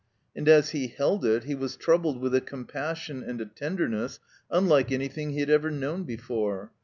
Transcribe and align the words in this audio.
And 0.35 0.49
as 0.49 0.71
he 0.71 0.87
held 0.87 1.23
it 1.25 1.43
he 1.43 1.53
was 1.53 1.77
troubled 1.77 2.19
with 2.21 2.33
a 2.33 2.41
compassion 2.41 3.21
and 3.21 3.39
a 3.39 3.45
tenderness 3.45 4.19
tmlike 4.51 4.87
anjrthing 4.89 5.29
he 5.33 5.41
had 5.41 5.51
ever 5.51 5.69
known 5.69 6.05
before. 6.05 6.71